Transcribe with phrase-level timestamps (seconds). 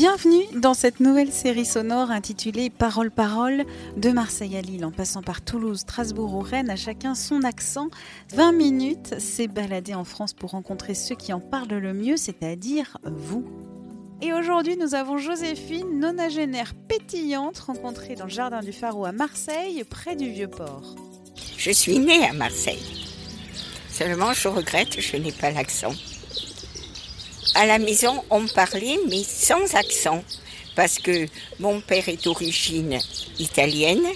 [0.00, 3.64] Bienvenue dans cette nouvelle série sonore intitulée Parole Parole
[3.96, 7.88] de Marseille à Lille en passant par Toulouse, Strasbourg ou Rennes, à chacun son accent.
[8.32, 12.98] 20 minutes, c'est balader en France pour rencontrer ceux qui en parlent le mieux, c'est-à-dire
[13.02, 13.44] vous.
[14.22, 19.82] Et aujourd'hui, nous avons Joséphine, nonagénaire pétillante, rencontrée dans le jardin du Pharaon à Marseille,
[19.82, 20.94] près du Vieux-Port.
[21.56, 23.08] Je suis née à Marseille.
[23.90, 25.92] Seulement, je regrette, je n'ai pas l'accent.
[27.60, 30.22] À la maison, on parlait, mais sans accent,
[30.76, 31.26] parce que
[31.58, 33.00] mon père est d'origine
[33.40, 34.06] italienne,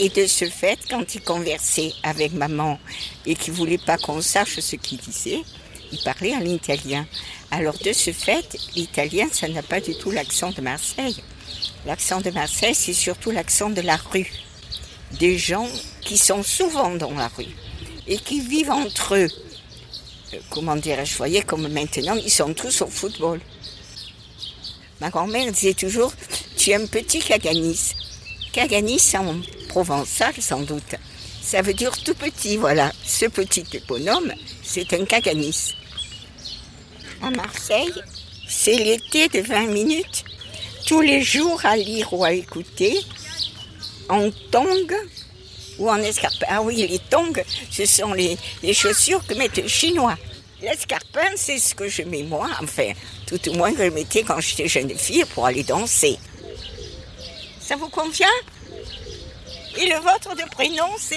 [0.00, 2.80] et de ce fait, quand il conversait avec maman
[3.26, 5.42] et qu'il voulait pas qu'on sache ce qu'il disait,
[5.92, 7.06] il parlait en italien.
[7.52, 11.22] Alors de ce fait, l'italien, ça n'a pas du tout l'accent de Marseille.
[11.86, 14.32] L'accent de Marseille, c'est surtout l'accent de la rue.
[15.20, 15.68] Des gens
[16.00, 17.54] qui sont souvent dans la rue
[18.08, 19.30] et qui vivent entre eux.
[20.50, 23.40] Comment dirais-je, je voyais comme maintenant, ils sont tous au football.
[25.00, 26.12] Ma grand-mère disait toujours,
[26.56, 27.94] tu es un petit caganis.
[28.52, 29.36] Caganis en
[29.68, 30.94] provençal sans doute.
[31.42, 32.92] Ça veut dire tout petit, voilà.
[33.04, 34.32] Ce petit bonhomme,
[34.62, 35.74] c'est un caganis.
[37.22, 37.92] À Marseille,
[38.48, 40.24] c'est l'été de 20 minutes.
[40.86, 42.98] Tous les jours à lire ou à écouter,
[44.08, 44.94] en tongs
[45.78, 46.46] ou en escarpin.
[46.48, 50.16] Ah oui, les tongs, ce sont les, les chaussures que mettent les Chinois.
[50.62, 52.92] L'escarpin, c'est ce que je mets moi, enfin,
[53.26, 56.18] tout au moins que je mettais quand j'étais jeune fille pour aller danser.
[57.60, 58.26] Ça vous convient?
[59.76, 61.16] Et le vôtre de prénom, c'est?